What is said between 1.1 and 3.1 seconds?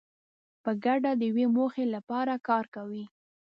د یوې موخې لپاره کار کوي.